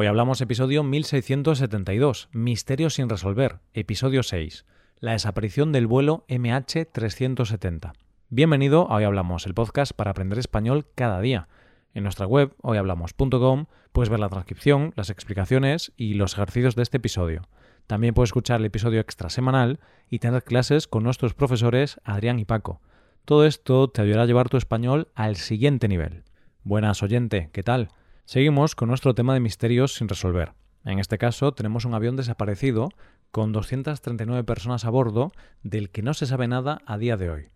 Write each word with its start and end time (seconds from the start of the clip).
Hoy 0.00 0.06
hablamos 0.06 0.40
episodio 0.40 0.84
1672, 0.84 2.28
Misterio 2.30 2.88
sin 2.88 3.08
resolver, 3.08 3.58
episodio 3.74 4.22
6, 4.22 4.64
la 5.00 5.10
desaparición 5.10 5.72
del 5.72 5.88
vuelo 5.88 6.24
MH370. 6.28 7.94
Bienvenido 8.28 8.88
a 8.92 8.94
Hoy 8.94 9.02
Hablamos, 9.02 9.44
el 9.46 9.54
podcast 9.54 9.90
para 9.90 10.12
aprender 10.12 10.38
español 10.38 10.86
cada 10.94 11.20
día. 11.20 11.48
En 11.94 12.04
nuestra 12.04 12.26
web, 12.26 12.54
hoyhablamos.com, 12.62 13.66
puedes 13.90 14.08
ver 14.08 14.20
la 14.20 14.28
transcripción, 14.28 14.92
las 14.94 15.10
explicaciones 15.10 15.92
y 15.96 16.14
los 16.14 16.34
ejercicios 16.34 16.76
de 16.76 16.84
este 16.84 16.98
episodio. 16.98 17.48
También 17.88 18.14
puedes 18.14 18.28
escuchar 18.28 18.60
el 18.60 18.66
episodio 18.66 19.00
extra 19.00 19.30
semanal 19.30 19.80
y 20.08 20.20
tener 20.20 20.44
clases 20.44 20.86
con 20.86 21.02
nuestros 21.02 21.34
profesores 21.34 21.98
Adrián 22.04 22.38
y 22.38 22.44
Paco. 22.44 22.80
Todo 23.24 23.44
esto 23.44 23.88
te 23.88 24.02
ayudará 24.02 24.22
a 24.22 24.26
llevar 24.26 24.48
tu 24.48 24.58
español 24.58 25.08
al 25.16 25.34
siguiente 25.34 25.88
nivel. 25.88 26.22
Buenas 26.62 27.02
oyente, 27.02 27.50
¿qué 27.52 27.64
tal? 27.64 27.88
Seguimos 28.28 28.74
con 28.74 28.90
nuestro 28.90 29.14
tema 29.14 29.32
de 29.32 29.40
misterios 29.40 29.94
sin 29.94 30.06
resolver. 30.06 30.52
En 30.84 30.98
este 30.98 31.16
caso 31.16 31.52
tenemos 31.52 31.86
un 31.86 31.94
avión 31.94 32.14
desaparecido 32.14 32.90
con 33.30 33.52
239 33.52 34.44
personas 34.44 34.84
a 34.84 34.90
bordo 34.90 35.32
del 35.62 35.88
que 35.88 36.02
no 36.02 36.12
se 36.12 36.26
sabe 36.26 36.46
nada 36.46 36.82
a 36.84 36.98
día 36.98 37.16
de 37.16 37.30
hoy. 37.30 37.48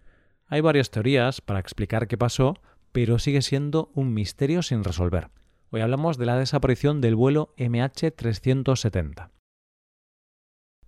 Hay 0.46 0.62
varias 0.62 0.90
teorías 0.90 1.42
para 1.42 1.60
explicar 1.60 2.08
qué 2.08 2.16
pasó, 2.16 2.54
pero 2.90 3.18
sigue 3.18 3.42
siendo 3.42 3.90
un 3.92 4.14
misterio 4.14 4.62
sin 4.62 4.82
resolver. 4.82 5.28
Hoy 5.68 5.82
hablamos 5.82 6.16
de 6.16 6.24
la 6.24 6.38
desaparición 6.38 7.02
del 7.02 7.16
vuelo 7.16 7.52
MH370. 7.58 9.28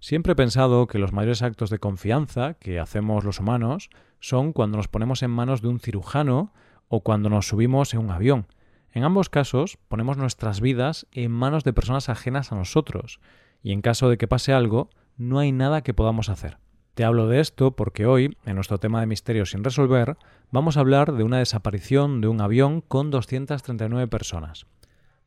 Siempre 0.01 0.33
he 0.33 0.37
pensado 0.37 0.87
que 0.87 0.99
los 0.99 1.13
mayores 1.13 1.43
actos 1.43 1.69
de 1.69 1.79
confianza 1.79 2.55
que 2.55 2.81
hacemos 2.81 3.23
los 3.25 3.39
humanos 3.39 3.91
son 4.19 4.55
cuando 4.55 4.79
nos 4.79 4.89
ponemos 4.89 5.23
en 5.23 5.31
manos 5.31 5.61
de 5.61 5.69
un 5.69 5.79
cirujano 5.79 6.55
o 6.89 7.03
cuando 7.03 7.29
nos 7.29 7.49
subimos 7.49 7.93
en 7.93 8.01
un 8.01 8.13
avión, 8.13 8.47
en 8.95 9.05
ambos 9.05 9.29
casos 9.29 9.77
ponemos 9.89 10.17
nuestras 10.17 10.61
vidas 10.61 11.07
en 11.13 11.33
manos 11.33 11.65
de 11.65 11.73
personas 11.73 12.09
ajenas 12.09 12.53
a 12.53 12.57
nosotros, 12.57 13.21
y 13.63 13.73
en 13.73 13.83
caso 13.83 14.09
de 14.09 14.17
que 14.17 14.29
pase 14.29 14.53
algo, 14.53 14.89
no 15.17 15.41
hay 15.41 15.53
nada 15.53 15.83
que 15.83 15.95
podamos 15.95 16.29
hacer. 16.29 16.59
Te 16.95 17.05
hablo 17.05 17.27
de 17.27 17.41
esto 17.41 17.75
porque 17.75 18.07
hoy, 18.07 18.37
en 18.47 18.55
nuestro 18.55 18.79
tema 18.79 19.01
de 19.01 19.07
misterios 19.07 19.51
sin 19.51 19.65
resolver, 19.65 20.17
vamos 20.53 20.77
a 20.77 20.81
hablar 20.81 21.13
de 21.13 21.25
una 21.25 21.39
desaparición 21.39 22.21
de 22.21 22.29
un 22.29 22.41
avión 22.41 22.83
con 22.83 23.11
239 23.11 24.07
personas. 24.07 24.67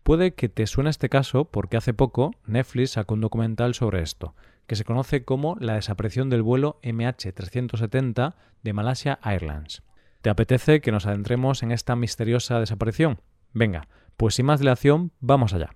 Puede 0.03 0.33
que 0.33 0.47
te 0.47 0.65
suene 0.65 0.89
este 0.89 1.09
caso 1.09 1.43
porque 1.43 1.75
hace 1.75 1.93
poco 1.93 2.31
Netflix 2.45 2.91
sacó 2.91 3.15
un 3.15 3.21
documental 3.21 3.73
sobre 3.73 4.01
esto, 4.01 4.33
que 4.65 4.77
se 4.77 4.85
conoce 4.85 5.25
como 5.25 5.57
la 5.59 5.73
desaparición 5.73 6.29
del 6.29 6.41
vuelo 6.41 6.79
MH370 6.83 8.35
de 8.63 8.73
Malaysia 8.73 9.19
Airlines. 9.21 9.83
¿Te 10.21 10.29
apetece 10.29 10.79
que 10.79 10.93
nos 10.93 11.05
adentremos 11.05 11.63
en 11.63 11.73
esta 11.73 11.97
misteriosa 11.97 12.61
desaparición? 12.61 13.19
Venga, 13.57 13.87
pues 14.17 14.35
sin 14.35 14.45
más 14.45 14.59
dilación, 14.59 15.11
vamos 15.19 15.51
allá. 15.51 15.71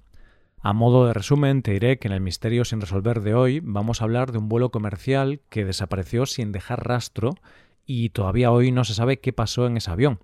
A 0.59 0.71
modo 0.71 1.07
de 1.07 1.13
resumen, 1.13 1.63
te 1.63 1.71
diré 1.71 1.97
que 1.97 2.07
en 2.07 2.13
el 2.13 2.21
misterio 2.21 2.63
sin 2.63 2.79
resolver 2.79 3.21
de 3.21 3.33
hoy 3.33 3.59
vamos 3.59 4.01
a 4.01 4.03
hablar 4.03 4.31
de 4.31 4.37
un 4.37 4.49
vuelo 4.49 4.69
comercial 4.69 5.41
que 5.49 5.65
desapareció 5.65 6.27
sin 6.27 6.51
dejar 6.51 6.87
rastro 6.87 7.31
y 7.83 8.09
todavía 8.09 8.51
hoy 8.51 8.71
no 8.71 8.83
se 8.83 8.93
sabe 8.93 9.19
qué 9.19 9.33
pasó 9.33 9.65
en 9.65 9.77
ese 9.77 9.89
avión. 9.89 10.19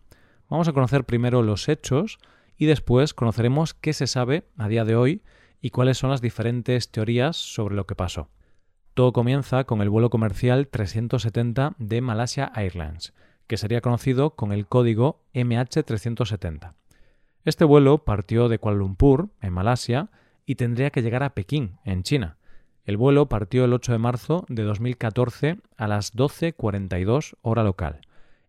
Vamos 0.49 0.67
a 0.67 0.73
conocer 0.73 1.05
primero 1.05 1.41
los 1.41 1.67
hechos 1.67 2.19
y 2.57 2.67
después 2.67 3.15
conoceremos 3.15 3.73
qué 3.73 3.93
se 3.93 4.05
sabe 4.05 4.43
a 4.55 4.67
día 4.67 4.85
de 4.85 4.95
hoy 4.95 5.23
y 5.59 5.71
cuáles 5.71 5.97
son 5.97 6.11
las 6.11 6.21
diferentes 6.21 6.91
teorías 6.91 7.37
sobre 7.37 7.75
lo 7.75 7.87
que 7.87 7.95
pasó. 7.95 8.29
Todo 8.93 9.13
comienza 9.13 9.63
con 9.63 9.81
el 9.81 9.89
vuelo 9.89 10.11
comercial 10.11 10.67
370 10.67 11.73
de 11.79 12.01
Malaysia 12.01 12.51
Airlines, 12.53 13.15
que 13.47 13.57
sería 13.57 13.81
conocido 13.81 14.35
con 14.35 14.51
el 14.51 14.67
código 14.67 15.23
MH370. 15.33 16.75
Este 17.45 17.65
vuelo 17.65 18.05
partió 18.05 18.49
de 18.49 18.59
Kuala 18.59 18.79
Lumpur, 18.79 19.29
en 19.41 19.53
Malasia, 19.53 20.09
y 20.45 20.55
tendría 20.55 20.89
que 20.89 21.01
llegar 21.01 21.23
a 21.23 21.33
Pekín, 21.33 21.77
en 21.83 22.03
China. 22.03 22.37
El 22.85 22.97
vuelo 22.97 23.27
partió 23.27 23.65
el 23.65 23.73
8 23.73 23.91
de 23.91 23.97
marzo 23.97 24.45
de 24.47 24.63
2014 24.63 25.59
a 25.75 25.87
las 25.87 26.15
12.42 26.15 27.35
hora 27.41 27.63
local 27.63 28.01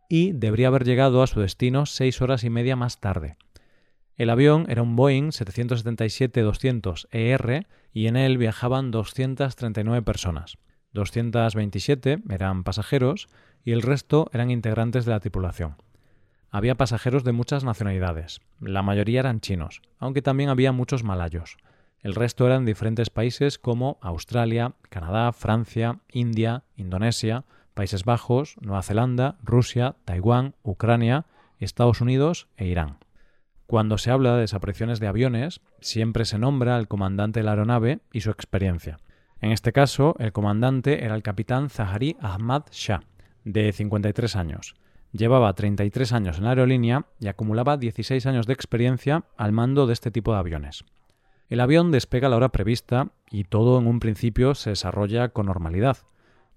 y 0.09 0.33
debería 0.33 0.69
haber 0.69 0.85
llegado 0.85 1.23
a 1.23 1.27
su 1.27 1.41
destino 1.41 1.85
seis 1.87 2.21
horas 2.23 2.45
y 2.45 2.51
media 2.51 2.77
más 2.77 3.01
tarde. 3.01 3.37
El 4.17 4.31
avión 4.31 4.67
era 4.69 4.83
un 4.83 4.95
Boeing 4.97 5.31
777-200ER 5.31 7.67
y 7.93 8.07
en 8.07 8.17
él 8.17 8.39
viajaban 8.39 8.91
239 8.91 10.03
personas. 10.03 10.57
227 10.93 12.23
eran 12.31 12.65
pasajeros 12.65 13.29
y 13.65 13.73
el 13.73 13.83
resto 13.83 14.31
eran 14.33 14.51
integrantes 14.51 15.05
de 15.05 15.13
la 15.13 15.21
tripulación. 15.21 15.77
Había 16.51 16.77
pasajeros 16.77 17.25
de 17.25 17.33
muchas 17.33 17.65
nacionalidades, 17.65 18.41
la 18.61 18.83
mayoría 18.83 19.21
eran 19.21 19.41
chinos, 19.41 19.83
aunque 19.99 20.23
también 20.23 20.49
había 20.49 20.73
muchos 20.73 21.05
malayos. 21.05 21.59
El 22.01 22.15
resto 22.15 22.47
eran 22.47 22.65
diferentes 22.65 23.11
países 23.11 23.59
como 23.59 23.99
Australia, 24.01 24.75
Canadá, 24.89 25.33
Francia, 25.33 25.99
India, 26.11 26.63
Indonesia, 26.77 27.45
Países 27.75 28.05
Bajos, 28.05 28.57
Nueva 28.61 28.83
Zelanda, 28.83 29.37
Rusia, 29.43 29.97
Taiwán, 30.05 30.55
Ucrania, 30.63 31.27
Estados 31.59 32.01
Unidos 32.01 32.49
e 32.57 32.67
Irán. 32.67 32.99
Cuando 33.67 33.99
se 33.99 34.11
habla 34.11 34.35
de 34.35 34.41
desapariciones 34.41 35.01
de 35.01 35.09
aviones, 35.09 35.61
siempre 35.81 36.25
se 36.25 36.39
nombra 36.39 36.77
al 36.77 36.89
comandante 36.89 37.41
de 37.41 37.45
la 37.45 37.51
aeronave 37.51 38.01
y 38.13 38.23
su 38.23 38.31
experiencia. 38.31 38.99
En 39.41 39.53
este 39.53 39.73
caso, 39.73 40.17
el 40.19 40.33
comandante 40.33 41.05
era 41.05 41.15
el 41.15 41.23
capitán 41.23 41.69
Zahari 41.69 42.17
Ahmad 42.21 42.63
Shah, 42.73 43.03
de 43.45 43.73
53 43.73 44.37
años, 44.37 44.75
Llevaba 45.13 45.53
33 45.55 46.13
años 46.13 46.39
en 46.39 46.45
la 46.45 46.51
aerolínea 46.51 47.07
y 47.19 47.29
acumulaba 47.29 47.77
16 47.77 48.27
años 48.27 48.47
de 48.47 48.53
experiencia 48.53 49.25
al 49.37 49.53
mando 49.53 49.87
de 49.87 49.95
este 49.95 50.11
tipo 50.11 50.33
de 50.33 50.39
aviones. 50.39 50.85
El 51.49 51.61
avión 51.61 51.91
despega 51.91 52.27
a 52.27 52.31
la 52.31 52.37
hora 52.37 52.51
prevista 52.51 53.09
y 53.31 53.45
todo 53.45 53.79
en 53.79 53.87
un 53.87 54.01
principio 54.01 54.55
se 54.55 54.71
desarrolla 54.71 55.31
con 55.31 55.47
normalidad. 55.47 55.97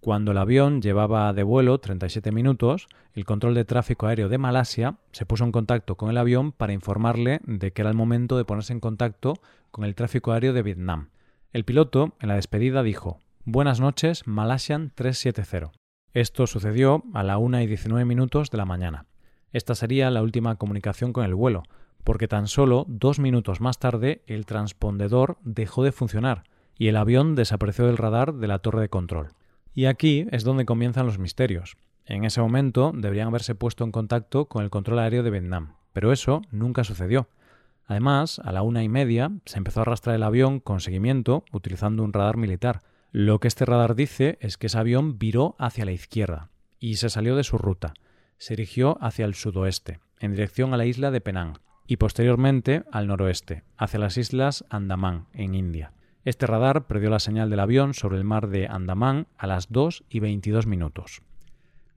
Cuando 0.01 0.31
el 0.31 0.37
avión 0.37 0.81
llevaba 0.81 1.31
de 1.31 1.43
vuelo 1.43 1.79
37 1.79 2.31
minutos, 2.31 2.87
el 3.13 3.23
control 3.23 3.53
de 3.53 3.65
tráfico 3.65 4.07
aéreo 4.07 4.27
de 4.27 4.37
Malasia 4.37 4.97
se 5.11 5.25
puso 5.25 5.45
en 5.45 5.51
contacto 5.51 5.95
con 5.95 6.09
el 6.09 6.17
avión 6.17 6.51
para 6.51 6.73
informarle 6.73 7.39
de 7.45 7.71
que 7.71 7.83
era 7.83 7.91
el 7.91 7.95
momento 7.95 8.35
de 8.35 8.43
ponerse 8.43 8.73
en 8.73 8.79
contacto 8.79 9.35
con 9.69 9.85
el 9.85 9.95
tráfico 9.95 10.33
aéreo 10.33 10.53
de 10.53 10.63
Vietnam. 10.63 11.09
El 11.53 11.63
piloto, 11.65 12.15
en 12.19 12.29
la 12.29 12.35
despedida, 12.35 12.83
dijo 12.83 13.19
Buenas 13.45 13.79
noches, 13.79 14.23
Malaysian 14.25 14.91
370. 14.95 15.80
Esto 16.13 16.45
sucedió 16.45 17.03
a 17.13 17.23
la 17.23 17.37
1 17.37 17.61
y 17.61 17.67
19 17.67 18.03
minutos 18.03 18.49
de 18.49 18.57
la 18.57 18.65
mañana. 18.65 19.05
Esta 19.53 19.75
sería 19.75 20.11
la 20.11 20.21
última 20.21 20.55
comunicación 20.55 21.13
con 21.13 21.23
el 21.23 21.35
vuelo, 21.35 21.63
porque 22.03 22.27
tan 22.27 22.47
solo 22.47 22.85
dos 22.89 23.19
minutos 23.19 23.61
más 23.61 23.79
tarde 23.79 24.21
el 24.27 24.45
transpondedor 24.45 25.37
dejó 25.43 25.83
de 25.83 25.93
funcionar 25.93 26.43
y 26.77 26.89
el 26.89 26.97
avión 26.97 27.35
desapareció 27.35 27.85
del 27.85 27.97
radar 27.97 28.33
de 28.33 28.47
la 28.47 28.59
torre 28.59 28.81
de 28.81 28.89
control. 28.89 29.29
Y 29.73 29.85
aquí 29.85 30.27
es 30.31 30.43
donde 30.43 30.65
comienzan 30.65 31.05
los 31.05 31.17
misterios. 31.17 31.77
En 32.05 32.25
ese 32.25 32.41
momento 32.41 32.91
deberían 32.93 33.29
haberse 33.29 33.55
puesto 33.55 33.85
en 33.85 33.93
contacto 33.93 34.47
con 34.47 34.63
el 34.63 34.69
control 34.69 34.99
aéreo 34.99 35.23
de 35.23 35.31
Vietnam, 35.31 35.75
pero 35.93 36.11
eso 36.11 36.41
nunca 36.51 36.83
sucedió. 36.83 37.29
Además, 37.85 38.39
a 38.43 38.51
la 38.51 38.63
una 38.63 38.83
y 38.83 38.89
media 38.89 39.31
se 39.45 39.57
empezó 39.57 39.79
a 39.79 39.83
arrastrar 39.83 40.15
el 40.17 40.23
avión 40.23 40.59
con 40.59 40.81
seguimiento 40.81 41.45
utilizando 41.53 42.03
un 42.03 42.11
radar 42.11 42.35
militar, 42.35 42.81
lo 43.11 43.39
que 43.39 43.49
este 43.49 43.65
radar 43.65 43.95
dice 43.95 44.37
es 44.39 44.57
que 44.57 44.67
ese 44.67 44.77
avión 44.77 45.19
viró 45.19 45.55
hacia 45.59 45.83
la 45.83 45.91
izquierda 45.91 46.49
y 46.79 46.95
se 46.95 47.09
salió 47.09 47.35
de 47.35 47.43
su 47.43 47.57
ruta. 47.57 47.93
Se 48.37 48.55
dirigió 48.55 48.97
hacia 49.01 49.25
el 49.25 49.35
sudoeste, 49.35 49.99
en 50.19 50.31
dirección 50.31 50.73
a 50.73 50.77
la 50.77 50.85
isla 50.85 51.11
de 51.11 51.19
Penang, 51.19 51.59
y 51.87 51.97
posteriormente 51.97 52.83
al 52.89 53.07
noroeste, 53.07 53.63
hacia 53.77 53.99
las 53.99 54.17
islas 54.17 54.63
Andamán, 54.69 55.27
en 55.33 55.55
India. 55.55 55.91
Este 56.23 56.47
radar 56.47 56.87
perdió 56.87 57.09
la 57.09 57.19
señal 57.19 57.49
del 57.49 57.59
avión 57.59 57.93
sobre 57.93 58.17
el 58.17 58.23
mar 58.23 58.47
de 58.47 58.67
Andamán 58.67 59.27
a 59.37 59.45
las 59.45 59.69
2 59.71 60.05
y 60.09 60.21
22 60.21 60.65
minutos. 60.65 61.21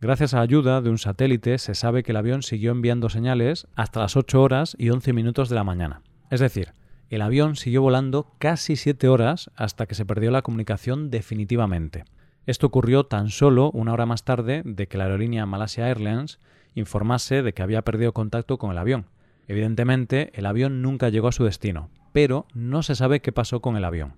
Gracias 0.01 0.35
a 0.35 0.41
ayuda 0.41 0.81
de 0.83 0.91
un 0.91 0.99
satélite 0.99 1.59
se 1.59 1.75
sabe 1.75 2.03
que 2.03 2.11
el 2.11 2.17
avión 2.17 2.43
siguió 2.43 2.73
enviando 2.73 3.09
señales 3.09 3.69
hasta 3.77 4.01
las 4.01 4.17
8 4.17 4.43
horas 4.43 4.77
y 4.79 4.91
11 4.91 5.13
minutos 5.13 5.49
de 5.49 5.55
la 5.55 5.65
mañana. 5.65 6.03
Es 6.31 6.41
decir, 6.41 6.75
el 7.15 7.23
avión 7.23 7.57
siguió 7.57 7.83
volando 7.83 8.27
casi 8.39 8.77
siete 8.77 9.09
horas 9.09 9.51
hasta 9.57 9.87
que 9.87 9.95
se 9.95 10.05
perdió 10.05 10.31
la 10.31 10.43
comunicación 10.43 11.11
definitivamente. 11.11 12.05
Esto 12.47 12.67
ocurrió 12.67 13.05
tan 13.05 13.31
solo 13.31 13.71
una 13.71 13.93
hora 13.93 14.07
más 14.07 14.25
tarde 14.25 14.63
de 14.65 14.87
que 14.87 14.99
la 14.99 15.05
aerolínea 15.05 15.47
Malaysia 15.47 15.89
Airlines 15.89 16.39
informase 16.75 17.43
de 17.43 17.55
que 17.55 17.63
había 17.63 17.83
perdido 17.83 18.13
contacto 18.13 18.59
con 18.59 18.71
el 18.71 18.79
avión. 18.79 19.07
Evidentemente, 19.47 20.31
el 20.35 20.47
avión 20.47 20.83
nunca 20.83 21.09
llegó 21.09 21.29
a 21.29 21.33
su 21.33 21.45
destino, 21.45 21.91
pero 22.13 22.47
no 22.55 22.83
se 22.83 22.95
sabe 22.95 23.21
qué 23.21 23.33
pasó 23.33 23.61
con 23.61 23.77
el 23.77 23.85
avión. 23.85 24.15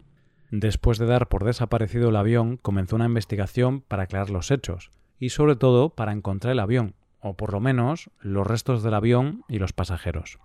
Después 0.50 0.98
de 0.98 1.06
dar 1.06 1.28
por 1.28 1.44
desaparecido 1.44 2.10
el 2.10 2.16
avión, 2.16 2.56
comenzó 2.56 2.96
una 2.96 3.06
investigación 3.06 3.80
para 3.80 4.04
aclarar 4.04 4.30
los 4.30 4.50
hechos, 4.50 4.90
y 5.18 5.30
sobre 5.30 5.56
todo 5.56 5.90
para 5.90 6.12
encontrar 6.12 6.52
el 6.52 6.60
avión, 6.60 6.94
o 7.20 7.34
por 7.34 7.52
lo 7.52 7.60
menos 7.60 8.10
los 8.20 8.46
restos 8.46 8.82
del 8.82 8.94
avión 8.94 9.44
y 9.48 9.58
los 9.58 9.72
pasajeros. 9.72 10.38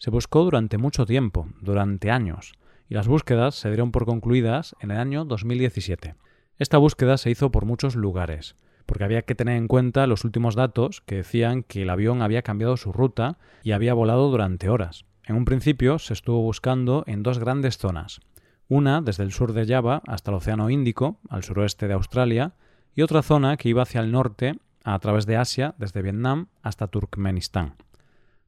Se 0.00 0.08
buscó 0.08 0.44
durante 0.44 0.78
mucho 0.78 1.04
tiempo, 1.04 1.46
durante 1.60 2.10
años, 2.10 2.54
y 2.88 2.94
las 2.94 3.06
búsquedas 3.06 3.54
se 3.54 3.68
dieron 3.68 3.92
por 3.92 4.06
concluidas 4.06 4.74
en 4.80 4.92
el 4.92 4.96
año 4.96 5.26
2017. 5.26 6.14
Esta 6.56 6.78
búsqueda 6.78 7.18
se 7.18 7.30
hizo 7.30 7.50
por 7.50 7.66
muchos 7.66 7.96
lugares, 7.96 8.56
porque 8.86 9.04
había 9.04 9.20
que 9.20 9.34
tener 9.34 9.58
en 9.58 9.68
cuenta 9.68 10.06
los 10.06 10.24
últimos 10.24 10.54
datos 10.54 11.02
que 11.02 11.16
decían 11.16 11.62
que 11.64 11.82
el 11.82 11.90
avión 11.90 12.22
había 12.22 12.40
cambiado 12.40 12.78
su 12.78 12.94
ruta 12.94 13.36
y 13.62 13.72
había 13.72 13.92
volado 13.92 14.30
durante 14.30 14.70
horas. 14.70 15.04
En 15.24 15.36
un 15.36 15.44
principio 15.44 15.98
se 15.98 16.14
estuvo 16.14 16.40
buscando 16.40 17.04
en 17.06 17.22
dos 17.22 17.38
grandes 17.38 17.76
zonas, 17.76 18.20
una 18.68 19.02
desde 19.02 19.24
el 19.24 19.32
sur 19.32 19.52
de 19.52 19.66
Java 19.66 20.00
hasta 20.06 20.30
el 20.30 20.38
Océano 20.38 20.70
Índico, 20.70 21.20
al 21.28 21.44
suroeste 21.44 21.88
de 21.88 21.94
Australia, 21.94 22.54
y 22.94 23.02
otra 23.02 23.20
zona 23.20 23.58
que 23.58 23.68
iba 23.68 23.82
hacia 23.82 24.00
el 24.00 24.12
norte 24.12 24.54
a 24.82 24.98
través 24.98 25.26
de 25.26 25.36
Asia, 25.36 25.74
desde 25.76 26.00
Vietnam 26.00 26.46
hasta 26.62 26.86
Turkmenistán. 26.86 27.74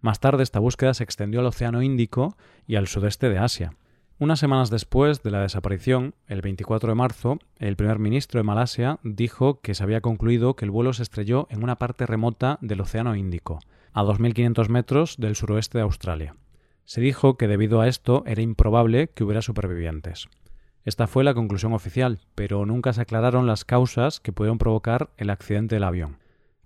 Más 0.03 0.19
tarde 0.19 0.43
esta 0.43 0.59
búsqueda 0.59 0.95
se 0.95 1.05
extendió 1.05 1.41
al 1.41 1.47
Océano 1.47 1.81
Índico 1.81 2.37
y 2.67 2.75
al 2.75 2.89
sudeste 2.89 3.29
de 3.29 3.39
Asia. 3.39 3.77
Unas 4.19 4.41
semanas 4.41 4.69
después 4.69 5.23
de 5.23 5.31
la 5.31 5.41
desaparición, 5.41 6.17
el 6.27 6.43
24 6.43 6.91
de 6.91 6.95
marzo, 6.97 7.39
el 7.59 7.77
primer 7.77 8.01
ministro 8.01 8.41
de 8.41 8.45
Malasia 8.45 8.99
dijo 9.05 9.61
que 9.61 9.75
se 9.75 9.83
había 9.85 10.01
concluido 10.01 10.57
que 10.57 10.65
el 10.65 10.73
vuelo 10.73 10.93
se 10.93 11.05
estrelló 11.05 11.47
en 11.51 11.63
una 11.63 11.77
parte 11.77 12.05
remota 12.05 12.59
del 12.61 12.81
Océano 12.81 13.15
Índico, 13.15 13.61
a 13.93 14.03
2.500 14.03 14.69
metros 14.69 15.17
del 15.19 15.37
suroeste 15.37 15.79
de 15.79 15.83
Australia. 15.83 16.35
Se 16.85 17.01
dijo 17.01 17.37
que 17.37 17.47
debido 17.47 17.81
a 17.81 17.87
esto 17.87 18.25
era 18.27 18.43
improbable 18.43 19.09
que 19.09 19.23
hubiera 19.23 19.41
supervivientes. 19.41 20.29
Esta 20.85 21.07
fue 21.07 21.23
la 21.23 21.35
conclusión 21.35 21.75
oficial, 21.75 22.19
pero 22.35 22.67
nunca 22.67 22.93
se 22.93 23.03
aclararon 23.03 23.47
las 23.47 23.65
causas 23.65 24.19
que 24.19 24.33
pudieron 24.33 24.59
provocar 24.59 25.11
el 25.17 25.31
accidente 25.31 25.77
del 25.77 25.85
avión. 25.85 26.19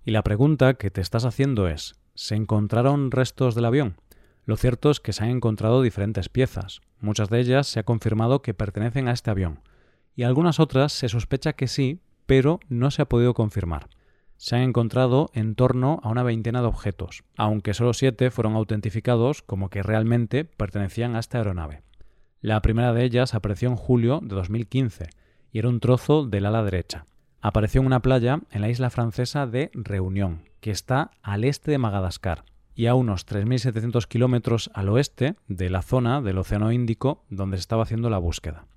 Y 0.03 0.09
la 0.11 0.23
pregunta 0.23 0.73
que 0.73 0.89
te 0.89 1.01
estás 1.01 1.23
haciendo 1.23 1.67
es, 1.67 1.95
¿se 2.17 2.35
encontraron 2.35 3.11
restos 3.11 3.55
del 3.55 3.63
avión? 3.63 3.95
Lo 4.43 4.57
cierto 4.57 4.91
es 4.91 4.99
que 4.99 5.13
se 5.13 5.23
han 5.23 5.29
encontrado 5.29 5.81
diferentes 5.81 6.27
piezas. 6.27 6.81
Muchas 6.99 7.29
de 7.29 7.39
ellas 7.39 7.67
se 7.67 7.79
ha 7.79 7.83
confirmado 7.83 8.41
que 8.41 8.53
pertenecen 8.53 9.07
a 9.07 9.13
este 9.13 9.31
avión. 9.31 9.61
Y 10.17 10.23
algunas 10.23 10.59
otras 10.59 10.91
se 10.91 11.07
sospecha 11.07 11.53
que 11.53 11.67
sí, 11.67 12.01
pero 12.25 12.59
no 12.67 12.91
se 12.91 13.03
ha 13.03 13.05
podido 13.05 13.33
confirmar 13.33 13.87
se 14.37 14.55
han 14.55 14.61
encontrado 14.61 15.29
en 15.33 15.55
torno 15.55 15.99
a 16.03 16.09
una 16.09 16.23
veintena 16.23 16.61
de 16.61 16.67
objetos, 16.67 17.23
aunque 17.35 17.73
solo 17.73 17.93
siete 17.93 18.31
fueron 18.31 18.55
autentificados 18.55 19.41
como 19.41 19.69
que 19.69 19.83
realmente 19.83 20.45
pertenecían 20.45 21.15
a 21.15 21.19
esta 21.19 21.39
aeronave. 21.39 21.81
La 22.39 22.61
primera 22.61 22.93
de 22.93 23.03
ellas 23.03 23.33
apareció 23.33 23.69
en 23.69 23.75
julio 23.75 24.19
de 24.21 24.35
2015 24.35 25.09
y 25.51 25.59
era 25.59 25.69
un 25.69 25.79
trozo 25.79 26.25
del 26.25 26.45
ala 26.45 26.63
derecha. 26.63 27.05
Apareció 27.41 27.81
en 27.81 27.87
una 27.87 28.01
playa 28.01 28.41
en 28.51 28.61
la 28.61 28.69
isla 28.69 28.89
francesa 28.89 29.47
de 29.47 29.71
Reunión, 29.73 30.43
que 30.59 30.71
está 30.71 31.11
al 31.21 31.43
este 31.43 31.71
de 31.71 31.77
Madagascar 31.77 32.45
y 32.75 32.85
a 32.85 32.93
unos 32.93 33.25
3.700 33.25 34.07
kilómetros 34.07 34.69
al 34.73 34.89
oeste 34.89 35.35
de 35.47 35.69
la 35.69 35.81
zona 35.81 36.21
del 36.21 36.37
Océano 36.37 36.71
Índico 36.71 37.25
donde 37.29 37.57
se 37.57 37.61
estaba 37.61 37.83
haciendo 37.83 38.09
la 38.09 38.19
búsqueda. 38.19 38.67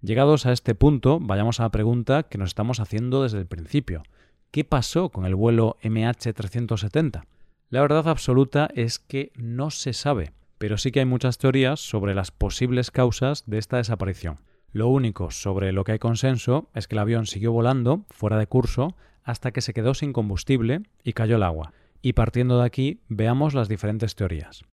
Llegados 0.00 0.46
a 0.46 0.52
este 0.52 0.74
punto, 0.74 1.18
vayamos 1.20 1.58
a 1.58 1.64
la 1.64 1.70
pregunta 1.70 2.24
que 2.24 2.38
nos 2.38 2.50
estamos 2.50 2.78
haciendo 2.78 3.22
desde 3.22 3.38
el 3.38 3.46
principio. 3.46 4.02
¿Qué 4.50 4.62
pasó 4.62 5.08
con 5.08 5.24
el 5.24 5.34
vuelo 5.34 5.78
MH370? 5.82 7.24
La 7.70 7.80
verdad 7.80 8.06
absoluta 8.06 8.68
es 8.74 8.98
que 8.98 9.32
no 9.34 9.70
se 9.70 9.94
sabe, 9.94 10.32
pero 10.58 10.78
sí 10.78 10.92
que 10.92 11.00
hay 11.00 11.06
muchas 11.06 11.38
teorías 11.38 11.80
sobre 11.80 12.14
las 12.14 12.30
posibles 12.30 12.90
causas 12.90 13.44
de 13.46 13.58
esta 13.58 13.78
desaparición. 13.78 14.38
Lo 14.70 14.88
único 14.88 15.30
sobre 15.30 15.72
lo 15.72 15.84
que 15.84 15.92
hay 15.92 15.98
consenso 15.98 16.68
es 16.74 16.86
que 16.86 16.96
el 16.96 17.00
avión 17.00 17.26
siguió 17.26 17.52
volando 17.52 18.04
fuera 18.10 18.38
de 18.38 18.46
curso 18.46 18.94
hasta 19.24 19.50
que 19.50 19.60
se 19.60 19.74
quedó 19.74 19.94
sin 19.94 20.12
combustible 20.12 20.82
y 21.02 21.14
cayó 21.14 21.36
el 21.36 21.42
agua. 21.42 21.72
Y 22.02 22.12
partiendo 22.12 22.58
de 22.58 22.66
aquí, 22.66 23.00
veamos 23.08 23.54
las 23.54 23.68
diferentes 23.68 24.14
teorías. 24.14 24.64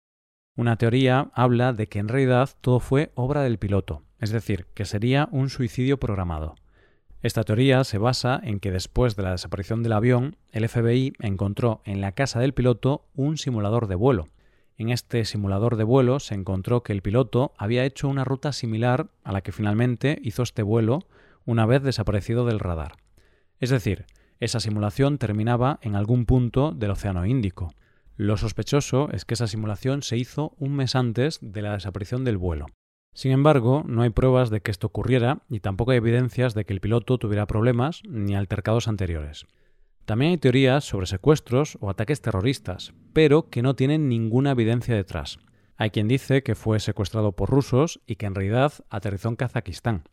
Una 0.56 0.76
teoría 0.76 1.32
habla 1.34 1.72
de 1.72 1.88
que 1.88 2.00
en 2.00 2.10
realidad 2.10 2.50
todo 2.60 2.82
fue 2.82 3.12
obra 3.16 3.42
del 3.42 3.58
piloto, 3.58 4.04
es 4.20 4.32
decir, 4.32 4.68
que 4.74 4.84
sería 4.86 5.30
un 5.32 5.50
suicidio 5.50 5.98
programado. 5.98 6.56
Esta 7.22 7.44
teoría 7.44 7.84
se 7.84 7.98
basa 7.98 8.40
en 8.44 8.60
que 8.60 8.72
después 8.72 9.16
de 9.16 9.24
la 9.24 9.32
desaparición 9.32 9.84
del 9.84 9.94
avión, 9.94 10.36
el 10.52 10.68
FBI 10.68 11.14
encontró 11.20 11.82
en 11.86 12.02
la 12.02 12.12
casa 12.12 12.40
del 12.40 12.54
piloto 12.54 13.06
un 13.16 13.38
simulador 13.38 13.88
de 13.88 13.96
vuelo. 13.96 14.28
En 14.78 14.90
este 14.90 15.24
simulador 15.26 15.76
de 15.76 15.84
vuelo 15.84 16.20
se 16.20 16.34
encontró 16.34 16.82
que 16.82 16.94
el 16.94 17.04
piloto 17.04 17.54
había 17.58 17.86
hecho 17.86 18.10
una 18.10 18.26
ruta 18.26 18.52
similar 18.52 19.12
a 19.24 19.32
la 19.32 19.42
que 19.42 19.52
finalmente 19.52 20.20
hizo 20.24 20.42
este 20.42 20.64
vuelo 20.64 21.00
una 21.46 21.68
vez 21.68 21.84
desaparecido 21.84 22.46
del 22.46 22.60
radar. 22.60 22.94
Es 23.60 23.70
decir, 23.70 24.06
esa 24.42 24.60
simulación 24.60 25.20
terminaba 25.20 25.80
en 25.84 25.96
algún 25.96 26.26
punto 26.26 26.72
del 26.72 26.92
Océano 26.92 27.26
Índico. 27.26 27.74
Lo 28.18 28.38
sospechoso 28.38 29.10
es 29.12 29.24
que 29.24 29.36
esa 29.36 29.48
simulación 29.48 30.02
se 30.02 30.18
hizo 30.18 30.56
un 30.58 30.76
mes 30.76 30.96
antes 30.96 31.38
de 31.42 31.62
la 31.62 31.74
desaparición 31.74 32.26
del 32.26 32.38
vuelo. 32.38 32.66
Sin 33.14 33.32
embargo, 33.32 33.84
no 33.86 34.02
hay 34.02 34.10
pruebas 34.10 34.50
de 34.50 34.62
que 34.62 34.72
esto 34.72 34.88
ocurriera 34.88 35.44
y 35.48 35.60
tampoco 35.60 35.92
hay 35.92 35.98
evidencias 35.98 36.56
de 36.56 36.66
que 36.66 36.74
el 36.74 36.82
piloto 36.82 37.20
tuviera 37.20 37.46
problemas 37.46 38.02
ni 38.10 38.36
altercados 38.36 38.88
anteriores. 38.88 39.46
También 40.06 40.32
hay 40.32 40.38
teorías 40.38 40.86
sobre 40.86 41.06
secuestros 41.06 41.78
o 41.80 41.92
ataques 41.92 42.22
terroristas, 42.22 42.94
pero 43.14 43.50
que 43.50 43.62
no 43.62 43.76
tienen 43.76 44.10
ninguna 44.10 44.52
evidencia 44.52 44.96
detrás. 44.96 45.38
Hay 45.78 45.92
quien 45.92 46.08
dice 46.08 46.42
que 46.42 46.56
fue 46.56 46.80
secuestrado 46.80 47.34
por 47.34 47.50
rusos 47.50 48.02
y 48.08 48.16
que 48.16 48.26
en 48.26 48.34
realidad 48.34 48.74
aterrizó 48.90 49.30
en 49.30 49.36
Kazajistán. 49.36 50.04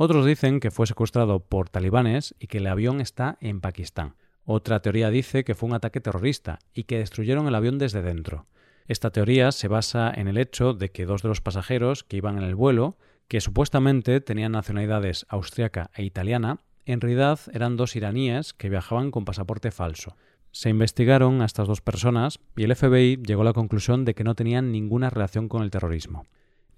Otros 0.00 0.24
dicen 0.24 0.60
que 0.60 0.70
fue 0.70 0.86
secuestrado 0.86 1.40
por 1.40 1.70
talibanes 1.70 2.32
y 2.38 2.46
que 2.46 2.58
el 2.58 2.68
avión 2.68 3.00
está 3.00 3.36
en 3.40 3.60
Pakistán. 3.60 4.14
Otra 4.44 4.80
teoría 4.80 5.10
dice 5.10 5.42
que 5.42 5.56
fue 5.56 5.68
un 5.68 5.74
ataque 5.74 6.00
terrorista 6.00 6.60
y 6.72 6.84
que 6.84 6.98
destruyeron 6.98 7.48
el 7.48 7.54
avión 7.56 7.78
desde 7.78 8.00
dentro. 8.00 8.46
Esta 8.86 9.10
teoría 9.10 9.50
se 9.50 9.66
basa 9.66 10.12
en 10.14 10.28
el 10.28 10.38
hecho 10.38 10.72
de 10.72 10.92
que 10.92 11.04
dos 11.04 11.22
de 11.22 11.28
los 11.28 11.40
pasajeros 11.40 12.04
que 12.04 12.16
iban 12.16 12.38
en 12.38 12.44
el 12.44 12.54
vuelo, 12.54 12.96
que 13.26 13.40
supuestamente 13.40 14.20
tenían 14.20 14.52
nacionalidades 14.52 15.26
austriaca 15.28 15.90
e 15.96 16.04
italiana, 16.04 16.60
en 16.86 17.00
realidad 17.00 17.40
eran 17.52 17.76
dos 17.76 17.96
iraníes 17.96 18.54
que 18.54 18.68
viajaban 18.68 19.10
con 19.10 19.24
pasaporte 19.24 19.72
falso. 19.72 20.16
Se 20.52 20.70
investigaron 20.70 21.42
a 21.42 21.44
estas 21.44 21.66
dos 21.66 21.80
personas 21.80 22.38
y 22.56 22.62
el 22.62 22.76
FBI 22.76 23.20
llegó 23.26 23.42
a 23.42 23.46
la 23.46 23.52
conclusión 23.52 24.04
de 24.04 24.14
que 24.14 24.22
no 24.22 24.36
tenían 24.36 24.70
ninguna 24.70 25.10
relación 25.10 25.48
con 25.48 25.64
el 25.64 25.72
terrorismo. 25.72 26.24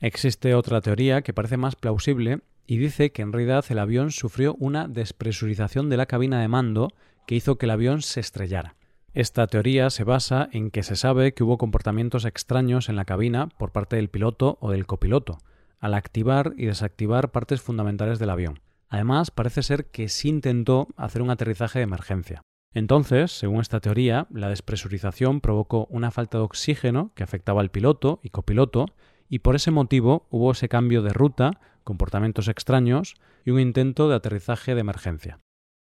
Existe 0.00 0.54
otra 0.54 0.80
teoría 0.80 1.20
que 1.20 1.34
parece 1.34 1.58
más 1.58 1.76
plausible 1.76 2.40
y 2.66 2.78
dice 2.78 3.12
que 3.12 3.22
en 3.22 3.32
realidad 3.32 3.64
el 3.68 3.78
avión 3.78 4.10
sufrió 4.10 4.54
una 4.58 4.88
despresurización 4.88 5.88
de 5.88 5.96
la 5.96 6.06
cabina 6.06 6.40
de 6.40 6.48
mando 6.48 6.88
que 7.26 7.34
hizo 7.34 7.56
que 7.58 7.66
el 7.66 7.70
avión 7.70 8.02
se 8.02 8.20
estrellara. 8.20 8.76
Esta 9.12 9.46
teoría 9.48 9.90
se 9.90 10.04
basa 10.04 10.48
en 10.52 10.70
que 10.70 10.82
se 10.82 10.94
sabe 10.94 11.34
que 11.34 11.42
hubo 11.42 11.58
comportamientos 11.58 12.24
extraños 12.24 12.88
en 12.88 12.96
la 12.96 13.04
cabina 13.04 13.48
por 13.58 13.72
parte 13.72 13.96
del 13.96 14.08
piloto 14.08 14.56
o 14.60 14.70
del 14.70 14.86
copiloto, 14.86 15.38
al 15.80 15.94
activar 15.94 16.54
y 16.56 16.66
desactivar 16.66 17.32
partes 17.32 17.60
fundamentales 17.60 18.18
del 18.18 18.30
avión. 18.30 18.60
Además, 18.88 19.30
parece 19.30 19.62
ser 19.62 19.86
que 19.86 20.08
sí 20.08 20.28
intentó 20.28 20.88
hacer 20.96 21.22
un 21.22 21.30
aterrizaje 21.30 21.80
de 21.80 21.84
emergencia. 21.84 22.42
Entonces, 22.72 23.32
según 23.32 23.60
esta 23.60 23.80
teoría, 23.80 24.28
la 24.30 24.48
despresurización 24.48 25.40
provocó 25.40 25.86
una 25.90 26.12
falta 26.12 26.38
de 26.38 26.44
oxígeno 26.44 27.12
que 27.14 27.24
afectaba 27.24 27.60
al 27.60 27.70
piloto 27.70 28.20
y 28.22 28.30
copiloto, 28.30 28.86
y 29.30 29.38
por 29.38 29.54
ese 29.54 29.70
motivo 29.70 30.26
hubo 30.28 30.50
ese 30.50 30.68
cambio 30.68 31.00
de 31.00 31.14
ruta, 31.14 31.52
comportamientos 31.84 32.48
extraños 32.48 33.14
y 33.46 33.52
un 33.52 33.60
intento 33.60 34.08
de 34.10 34.16
aterrizaje 34.16 34.74
de 34.74 34.80
emergencia. 34.82 35.38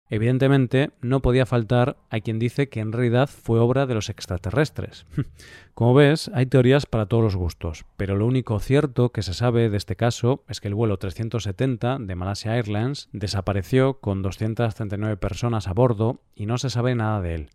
Evidentemente, 0.09 0.91
no 1.01 1.23
podía 1.23 1.47
faltar 1.47 1.97
a 2.11 2.21
quien 2.21 2.39
dice 2.39 2.69
que 2.69 2.81
en 2.81 2.93
realidad 2.93 3.31
fue 3.31 3.61
obra 3.61 3.87
de 3.87 3.95
los 3.95 4.11
extraterrestres. 4.11 5.07
Como 5.75 5.95
ves, 5.95 6.31
hay 6.35 6.45
teorías 6.47 6.85
para 6.85 7.07
todos 7.07 7.25
los 7.25 7.37
gustos, 7.37 7.87
pero 7.97 8.15
lo 8.15 8.27
único 8.27 8.59
cierto 8.61 9.11
que 9.11 9.23
se 9.23 9.33
sabe 9.33 9.71
de 9.71 9.77
este 9.79 9.97
caso 9.97 10.45
es 10.49 10.61
que 10.61 10.69
el 10.69 10.75
vuelo 10.75 10.99
370 10.99 11.99
de 11.99 12.15
Malaysia 12.15 12.57
Airlines 12.57 13.09
desapareció 13.13 14.01
con 14.01 14.21
239 14.21 15.17
personas 15.17 15.67
a 15.67 15.73
bordo 15.73 16.21
y 16.35 16.45
no 16.45 16.59
se 16.59 16.69
sabe 16.69 16.95
nada 16.95 17.23
de 17.23 17.35
él. 17.35 17.51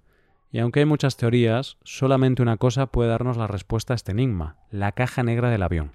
Y 0.52 0.60
aunque 0.60 0.80
hay 0.80 0.86
muchas 0.86 1.18
teorías, 1.18 1.78
solamente 1.84 2.42
una 2.42 2.58
cosa 2.58 2.88
puede 2.88 3.10
darnos 3.10 3.38
la 3.38 3.48
respuesta 3.48 3.94
a 3.94 3.96
este 3.96 4.12
enigma, 4.12 4.58
la 4.72 4.94
caja 4.94 5.24
negra 5.24 5.50
del 5.50 5.64
avión. 5.64 5.92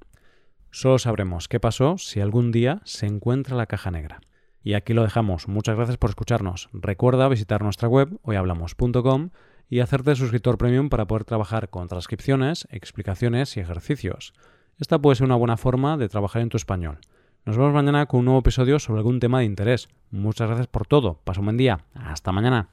Solo 0.71 0.99
sabremos 0.99 1.49
qué 1.49 1.61
pasó 1.61 1.99
si 1.99 2.21
algún 2.21 2.53
día 2.53 2.81
se 2.85 3.07
encuentra 3.07 3.57
la 3.57 3.67
caja 3.67 3.91
negra. 3.91 4.21
Y 4.63 4.75
aquí 4.75 4.95
lo 4.95 5.03
dejamos. 5.03 5.49
Muchas 5.49 5.77
gracias 5.77 5.99
por 5.99 6.11
escucharnos. 6.11 6.69
Recuerda 6.73 7.29
visitar 7.29 7.63
nuestra 7.63 7.89
web 7.89 8.19
hoyhablamos.com 8.23 9.31
y 9.69 9.81
hacerte 9.81 10.15
suscriptor 10.15 10.59
premium 10.59 10.89
para 10.89 11.07
poder 11.07 11.25
trabajar 11.25 11.71
con 11.71 11.89
transcripciones, 11.89 12.69
explicaciones 12.71 13.57
y 13.57 13.61
ejercicios. 13.61 14.35
Esta 14.79 14.99
puede 14.99 15.17
ser 15.17 15.27
una 15.27 15.37
buena 15.37 15.57
forma 15.57 15.97
de 15.97 16.09
trabajar 16.09 16.43
en 16.43 16.49
tu 16.49 16.57
español. 16.57 16.99
Nos 17.45 17.57
vemos 17.57 17.75
mañana 17.75 18.07
con 18.07 18.21
un 18.21 18.27
nuevo 18.27 18.41
episodio 18.41 18.79
sobre 18.79 18.99
algún 19.01 19.19
tema 19.19 19.41
de 19.41 19.47
interés. 19.47 19.89
Muchas 20.11 20.49
gracias 20.49 20.69
por 20.69 20.87
todo. 20.87 21.21
Pasa 21.25 21.41
un 21.41 21.47
buen 21.47 21.57
día. 21.57 21.85
Hasta 21.95 22.33
mañana. 22.33 22.69